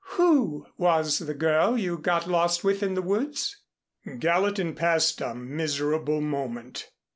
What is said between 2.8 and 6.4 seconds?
in the woods?" Gallatin passed a miserable